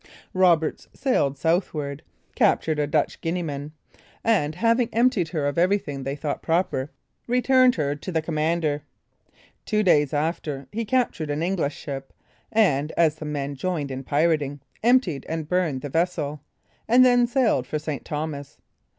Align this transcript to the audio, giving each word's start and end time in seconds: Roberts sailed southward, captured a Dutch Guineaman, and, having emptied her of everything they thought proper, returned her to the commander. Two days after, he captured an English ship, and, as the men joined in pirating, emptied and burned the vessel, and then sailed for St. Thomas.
Roberts 0.33 0.87
sailed 0.95 1.37
southward, 1.37 2.01
captured 2.33 2.79
a 2.79 2.87
Dutch 2.87 3.21
Guineaman, 3.21 3.71
and, 4.23 4.55
having 4.55 4.89
emptied 4.91 5.27
her 5.27 5.45
of 5.45 5.59
everything 5.59 6.01
they 6.01 6.15
thought 6.15 6.41
proper, 6.41 6.89
returned 7.27 7.75
her 7.75 7.95
to 7.95 8.11
the 8.11 8.19
commander. 8.23 8.81
Two 9.63 9.83
days 9.83 10.11
after, 10.11 10.65
he 10.71 10.85
captured 10.85 11.29
an 11.29 11.43
English 11.43 11.75
ship, 11.75 12.13
and, 12.51 12.91
as 12.93 13.13
the 13.17 13.25
men 13.25 13.53
joined 13.55 13.91
in 13.91 14.03
pirating, 14.03 14.59
emptied 14.81 15.23
and 15.29 15.47
burned 15.47 15.81
the 15.81 15.89
vessel, 15.89 16.41
and 16.87 17.05
then 17.05 17.27
sailed 17.27 17.67
for 17.67 17.77
St. 17.77 18.03
Thomas. 18.03 18.57